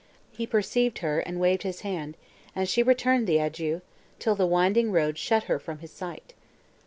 [0.39, 2.17] Her perceived her, and waved his hand;
[2.55, 3.81] and she returned the adieu,
[4.17, 6.33] till the winding road shut her from his sight.